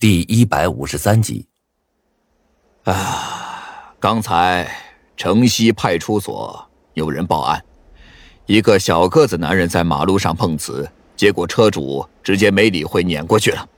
[0.00, 1.46] 第一百五十三集。
[2.84, 4.66] 啊，刚才
[5.14, 7.62] 城西派出所有人报案，
[8.46, 13.68] 一个小个子男人在马路上碰瓷，结果车主直接没理会撵过去了。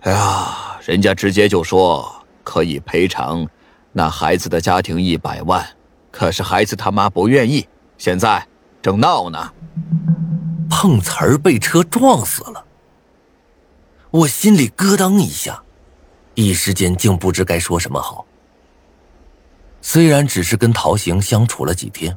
[0.00, 2.12] 哎呀，人家直接就说
[2.42, 3.46] 可以赔偿
[3.92, 5.64] 那孩子的家庭一百万，
[6.10, 8.44] 可是孩子他妈不愿意，现在
[8.82, 9.52] 正闹呢。
[10.68, 12.64] 碰瓷儿被车撞死了。
[14.10, 15.62] 我心里咯噔一下，
[16.34, 18.24] 一时间竟不知该说什么好。
[19.82, 22.16] 虽然只是跟陶行相处了几天，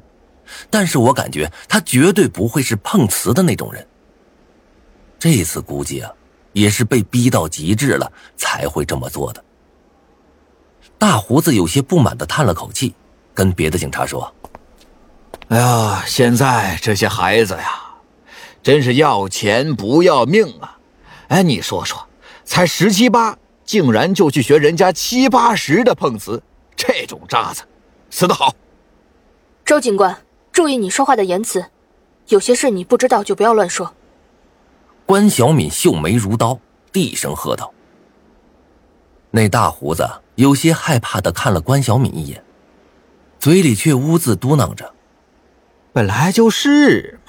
[0.70, 3.85] 但是我感觉他绝对不会是碰瓷的那种人。
[5.20, 6.12] 这次估计啊，
[6.54, 9.44] 也是被逼到极致了才会这么做的。
[10.98, 12.96] 大胡子有些不满的叹了口气，
[13.34, 14.34] 跟别的警察说
[15.49, 17.82] ：“哎呀，现在这些孩子呀，
[18.63, 20.77] 真是要钱不要命啊！”
[21.31, 21.98] 哎，你说说，
[22.44, 26.43] 才十七八，竟然就去学人家七八十的碰瓷，
[26.76, 27.63] 这种渣子，
[28.10, 28.54] 死得好。
[29.63, 31.65] 周警官，注意你说话的言辞，
[32.27, 33.93] 有些事你不知道就不要乱说。
[35.05, 36.59] 关小敏秀眉如刀，
[36.91, 37.74] 低声喝道。
[39.29, 42.43] 那大胡子有些害怕的看了关小敏一眼，
[43.40, 44.93] 嘴里却兀自嘟囔着
[45.93, 47.20] ：“本来就是嘛。”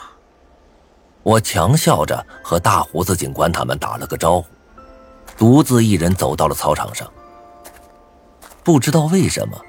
[1.23, 4.47] 我强笑着和大胡子警官他们打了个招呼，
[5.37, 7.11] 独自一人走到了操场上。
[8.65, 9.61] 不知道为什么，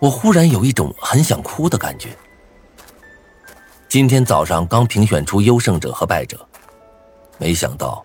[0.00, 2.16] 我忽然有一种很想哭的感觉。
[3.88, 6.46] 今天早上刚评选出优胜者和败者，
[7.38, 8.04] 没想到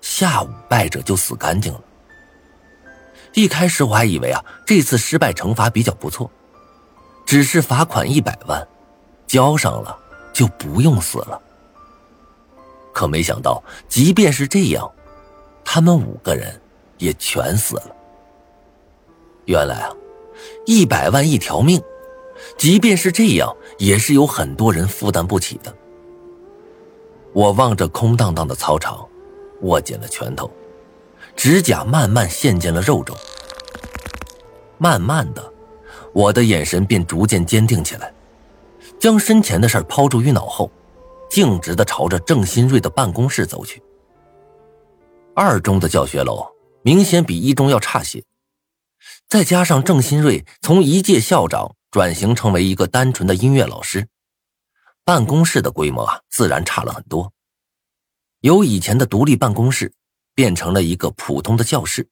[0.00, 1.80] 下午败者就死干净了。
[3.34, 6.30] 一开始我还以为啊，这次失败惩罚比较不错，
[7.26, 8.66] 只是罚款一百万，
[9.26, 9.96] 交上了
[10.32, 11.40] 就不用死了。
[12.92, 14.90] 可没想到，即便是这样，
[15.64, 16.60] 他们五个人
[16.98, 17.96] 也全死了。
[19.46, 19.92] 原来啊，
[20.66, 21.82] 一百万一条命，
[22.58, 25.74] 即便是这样，也是有很多人负担不起的。
[27.32, 29.06] 我望着空荡荡的操场，
[29.62, 30.50] 握紧了拳头，
[31.36, 33.16] 指甲慢慢陷进了肉中。
[34.78, 35.52] 慢慢的，
[36.12, 38.12] 我的眼神便逐渐坚定起来，
[38.98, 40.70] 将身前的事抛诸于脑后。
[41.30, 43.80] 径直的朝着郑新瑞的办公室走去。
[45.34, 46.44] 二中的教学楼
[46.82, 48.24] 明显比一中要差些，
[49.28, 54.08] 再加上郑新瑞从一届校长转型成为一个单纯的音乐老师，
[55.04, 57.32] 办公室的规模啊自然差了很多。
[58.40, 59.92] 由以前的独立办公室
[60.34, 62.08] 变成了一个普通的教室，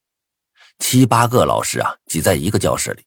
[0.79, 3.05] 七八个老师啊挤在一个教室里，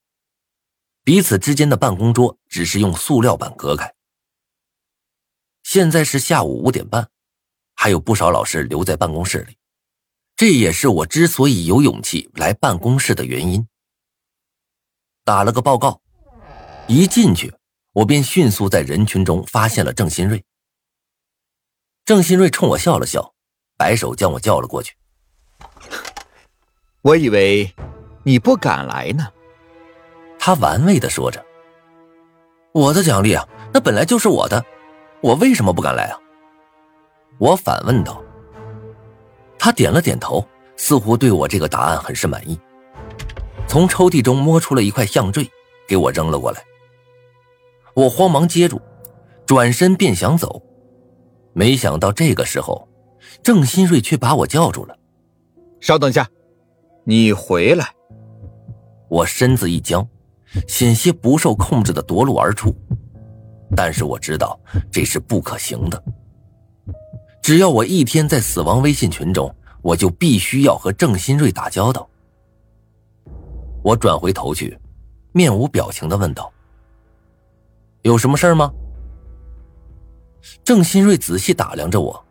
[1.04, 3.94] 彼此之间的办公桌只是用塑料板隔开。
[5.74, 7.08] 现在是下午五点半，
[7.76, 9.56] 还有不少老师留在办公室里，
[10.36, 13.66] 这也是我之所以有勇气来办公室的原因。
[15.24, 16.02] 打了个报告，
[16.90, 17.56] 一进去，
[17.94, 20.44] 我便迅速在人群中发现了郑新瑞。
[22.04, 23.34] 郑新瑞冲我笑了笑，
[23.78, 24.94] 摆手将我叫了过去。
[27.02, 27.74] 我以为
[28.26, 29.26] 你不敢来呢，
[30.38, 31.42] 他玩味的说着
[32.76, 34.62] ：“我的奖励啊，那本来就是我的。”
[35.22, 36.18] 我为什么不敢来啊？
[37.38, 38.22] 我反问道。
[39.58, 40.44] 他点了点头，
[40.76, 42.60] 似乎对我这个答案很是满意。
[43.68, 45.48] 从抽屉中摸出了一块项坠，
[45.88, 46.64] 给我扔了过来。
[47.94, 48.82] 我慌忙接住，
[49.46, 50.62] 转身便想走，
[51.54, 52.88] 没想到这个时候，
[53.44, 54.98] 郑新瑞却把我叫住了。
[55.80, 56.28] 稍等一下，
[57.04, 57.88] 你回来。
[59.08, 60.08] 我身子一僵，
[60.68, 62.76] 险些不受控制的夺路而出。
[63.76, 64.60] 但是我知道
[64.92, 66.04] 这是不可行的。
[67.42, 72.08] 只要我一天在死亡微信群中，我就必须要和郑新瑞打交道。
[73.84, 74.78] 我转回头去，
[75.32, 76.52] 面无表情的问道
[78.04, 78.72] ：“有什么事吗？”
[80.64, 82.26] 郑新瑞仔细打量着我，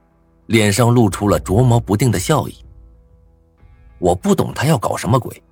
[0.47, 2.55] 脸上露出了琢磨不定的笑意。
[3.99, 5.43] 我不懂他要搞什么鬼，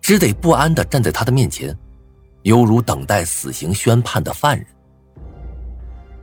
[0.00, 1.76] 只得不安的站在他的面前，
[2.42, 4.66] 犹如等待死刑宣判的犯人。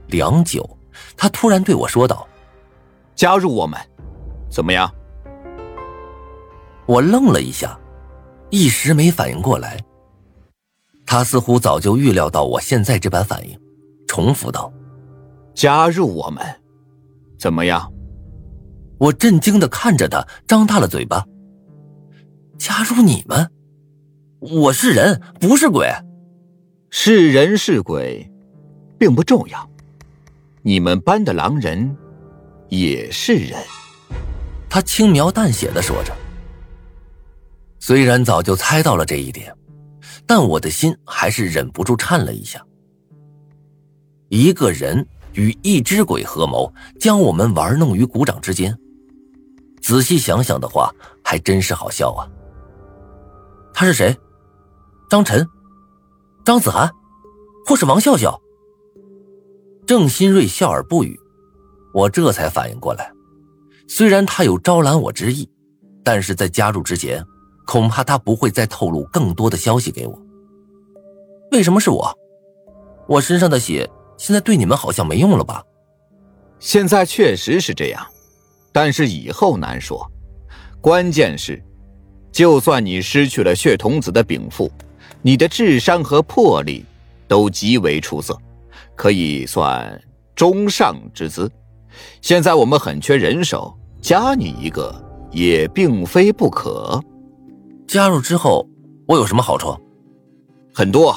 [0.07, 0.77] 良久，
[1.15, 2.27] 他突然对我说道
[3.15, 3.79] ：“加入我们，
[4.49, 4.89] 怎么样？”
[6.87, 7.77] 我愣了一下，
[8.49, 9.79] 一时没反应过来。
[11.05, 13.59] 他似乎早就预料到我现在这般反应，
[14.07, 14.71] 重复道
[15.53, 16.43] ：“加入我们，
[17.37, 17.91] 怎么样？”
[18.99, 21.25] 我震惊的看着他，张大了嘴巴
[22.57, 23.51] ：“加入你们？
[24.39, 25.87] 我是人，不是鬼。
[26.89, 28.31] 是人是鬼，
[28.97, 29.69] 并不重要。”
[30.67, 31.95] 你们班的狼人
[32.67, 33.57] 也是人，
[34.69, 36.13] 他轻描淡写的说着。
[37.79, 39.55] 虽然早就猜到了这一点，
[40.25, 42.61] 但我的心还是忍不住颤了一下。
[44.27, 48.77] 一个人与一只鬼合谋，将我们玩弄于股掌之间。
[49.81, 50.93] 仔细想想的话，
[51.23, 52.27] 还真是好笑啊。
[53.73, 54.13] 他是谁？
[55.09, 55.47] 张晨、
[56.43, 56.91] 张子涵，
[57.65, 58.37] 或是王笑笑？
[59.87, 61.17] 郑新瑞笑而不语。
[61.93, 63.09] 我这才反应过来，
[63.87, 65.49] 虽然他有招揽我之意，
[66.03, 67.23] 但是在加入之前，
[67.65, 70.21] 恐怕他不会再透露更多的消息给我。
[71.53, 72.13] 为什么是我？
[73.07, 75.63] 我身上的血现在对你们好像没用了吧？
[76.59, 78.05] 现在确实是这样。
[78.73, 80.05] 但是以后难说，
[80.81, 81.63] 关键是，
[82.31, 84.69] 就算你失去了血童子的禀赋，
[85.21, 86.85] 你的智商和魄力
[87.25, 88.37] 都极为出色，
[88.97, 90.01] 可以算
[90.35, 91.49] 中上之资。
[92.21, 94.93] 现在我们很缺人手，加你一个
[95.31, 97.01] 也并非不可。
[97.87, 98.67] 加入之后，
[99.07, 99.73] 我有什么好处？
[100.73, 101.15] 很多，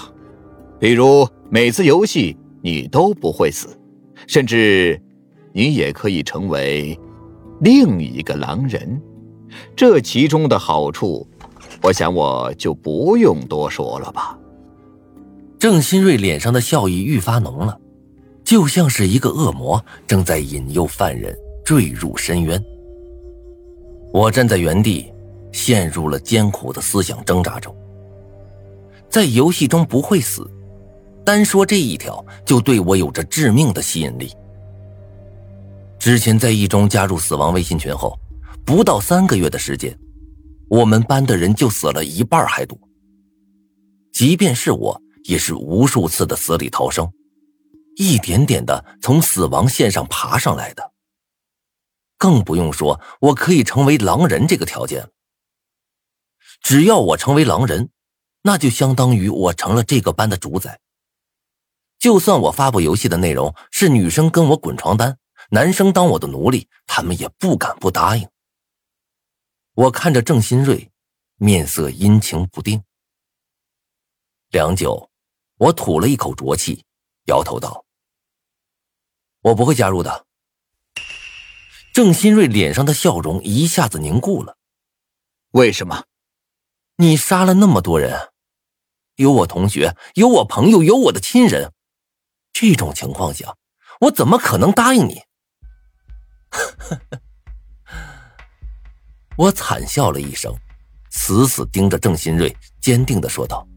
[0.78, 3.76] 比如每次游戏你都不会死，
[4.28, 5.02] 甚至
[5.52, 6.96] 你也可以成为。
[7.62, 8.98] 另一个狼人，
[9.76, 11.28] 这其中的好处，
[11.82, 14.38] 我想我就不用多说了吧。
[15.60, 17.78] 郑新瑞脸上的笑意愈发浓了，
[18.42, 22.58] 就像是一个恶魔正在引诱犯人坠入深渊。
[24.10, 25.12] 我站在原地，
[25.52, 27.76] 陷入了艰苦的思想挣扎中。
[29.10, 30.50] 在游戏中不会死，
[31.26, 34.32] 单说这一条就对我有着致命的吸引力。
[35.98, 38.18] 之前在一中加入死亡微信群后，
[38.64, 39.94] 不到三个月的时间，
[40.70, 42.78] 我们班的人就死了一半还多。
[44.10, 47.12] 即便是我，也是无数次的死里逃生，
[47.96, 50.92] 一点点的从死亡线上爬上来的。
[52.16, 55.10] 更不用说我可以成为狼人这个条件。
[56.62, 57.90] 只要我成为狼人，
[58.42, 60.80] 那就相当于我成了这个班的主宰。
[61.98, 65.18] 就算我发布游戏的内容是女生跟我滚床单。
[65.52, 68.28] 男生当我的奴隶，他们也不敢不答应。
[69.74, 70.92] 我看着郑新瑞，
[71.36, 72.84] 面色阴晴不定。
[74.50, 75.09] 良久，
[75.60, 76.86] 我吐了一口浊气，
[77.26, 77.84] 摇头道
[79.42, 80.24] ：“我不会加入的。”
[81.92, 84.56] 郑新瑞脸上的笑容一下子凝固了。
[85.50, 86.04] 为什么？
[86.96, 88.30] 你杀了那么多人，
[89.16, 91.74] 有我同学，有我朋友，有我的亲人。
[92.54, 93.54] 这种情况下，
[94.00, 95.20] 我怎么可能答应你？
[99.36, 100.56] 我惨笑了一声，
[101.10, 103.68] 死死盯着郑新瑞，坚定的说道：“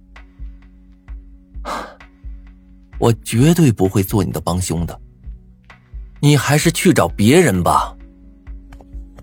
[3.04, 4.98] 我绝对不会做你的帮凶的，
[6.22, 7.94] 你还是去找别人吧。”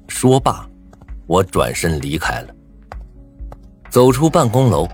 [0.06, 0.68] 说罢，
[1.26, 2.54] 我转身离开了。
[3.88, 4.86] 走出办公楼，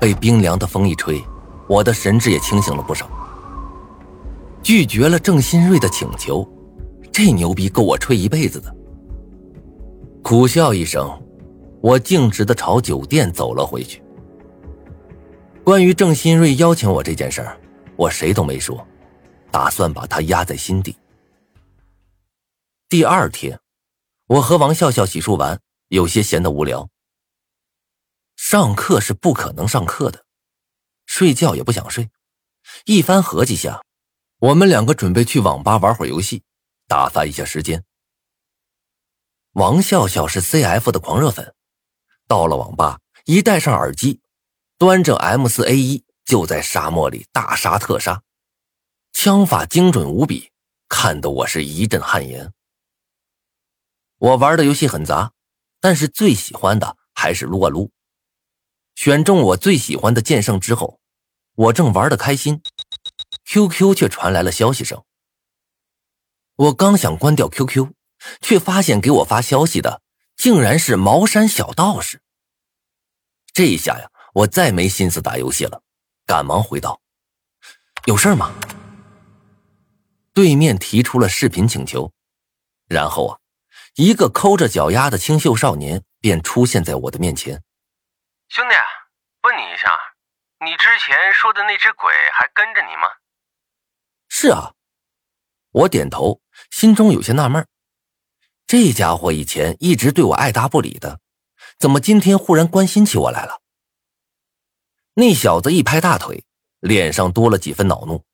[0.00, 1.22] 被冰凉的风一吹，
[1.68, 3.08] 我的神智也清醒了不少。
[4.60, 6.44] 拒绝了郑新瑞的请求。
[7.12, 8.74] 这牛逼够我吹一辈子的！
[10.22, 11.08] 苦笑一声，
[11.80, 14.02] 我径直的朝酒店走了回去。
[15.62, 17.60] 关于郑新瑞邀请我这件事儿，
[17.96, 18.86] 我谁都没说，
[19.50, 20.96] 打算把他压在心底。
[22.88, 23.60] 第二天，
[24.26, 26.88] 我和王笑笑洗漱完，有些闲得无聊。
[28.36, 30.26] 上课是不可能上课的，
[31.06, 32.10] 睡觉也不想睡。
[32.84, 33.82] 一番合计下，
[34.38, 36.42] 我们两个准备去网吧玩会儿游戏。
[36.88, 37.84] 打发一下时间。
[39.52, 41.54] 王笑笑是 CF 的狂热粉，
[42.26, 44.20] 到了网吧，一戴上耳机，
[44.76, 48.22] 端着 M 四 A 一就在沙漠里大杀特杀，
[49.12, 50.50] 枪法精准无比，
[50.88, 52.52] 看得我是一阵汗颜。
[54.18, 55.32] 我玩的游戏很杂，
[55.80, 57.90] 但是最喜欢的还是撸啊撸。
[58.94, 61.00] 选中我最喜欢的剑圣之后，
[61.54, 62.62] 我正玩的开心
[63.46, 65.02] ，QQ 却传来了消息声。
[66.54, 67.90] 我刚想关掉 QQ，
[68.40, 70.02] 却发现给我发消息的
[70.36, 72.22] 竟然是茅山小道士。
[73.52, 75.82] 这一下呀，我再没心思打游戏了，
[76.32, 77.02] 赶忙回道
[78.08, 78.54] ：“有事吗？”
[80.32, 82.10] 对面提出了视频请求，
[82.88, 83.38] 然后啊，
[83.96, 87.62] 一个抠着脚丫的清秀少年便出现在我的面前。
[88.48, 88.74] 兄弟，
[89.42, 89.90] 问你一下，
[90.64, 93.08] 你之前说的那只鬼还跟着你吗？
[94.26, 94.72] 是啊。
[95.72, 97.66] 我点头，心中有些纳闷
[98.66, 101.20] 这家伙以前一直对我爱答不理的，
[101.78, 103.60] 怎么今天忽然关心起我来了？
[105.14, 106.44] 那小子一拍大腿，
[106.80, 108.24] 脸上多了几分恼怒：“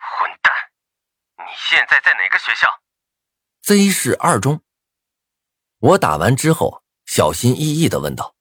[0.00, 0.52] 混蛋！
[1.36, 2.66] 你现在在哪个学校
[3.62, 4.62] ？”“Z 市二中。”
[5.80, 8.34] 我打完之后，小心翼翼的问道：“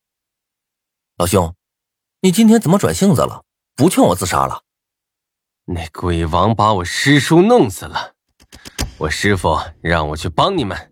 [1.18, 1.54] 老兄，
[2.22, 3.44] 你今天怎么转性子了？
[3.76, 4.64] 不劝我自杀了？”
[5.70, 8.16] 那鬼王把我师叔弄死了，
[8.98, 10.92] 我师傅让我去帮你们。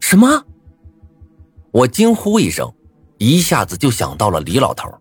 [0.00, 0.44] 什么？
[1.72, 2.76] 我惊呼一声，
[3.18, 5.00] 一下子就想到了李老头。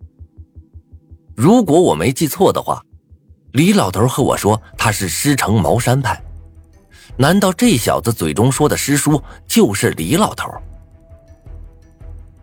[1.36, 2.82] 如果我没记错的话，
[3.54, 6.22] 李老头和我说他是师承茅山派，
[7.18, 10.52] 难道这小子嘴中说的师叔就是李老头？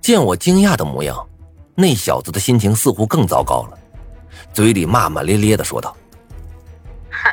[0.01, 1.29] 见我惊讶的模样，
[1.75, 3.79] 那小子的心情似乎更糟糕了，
[4.53, 5.97] 嘴里骂骂咧咧的说道。
[7.11, 7.31] 哼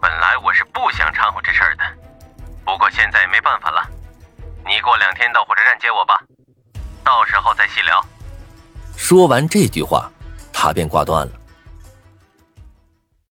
[0.00, 1.82] 本来我是不想掺和这事儿的，
[2.64, 3.88] 不过现在也没办法了。
[4.64, 6.22] 你过两天到火车站接我吧，
[7.02, 8.04] 到时候再细聊。
[8.96, 10.10] 说完这句话，
[10.52, 11.32] 他便挂断了。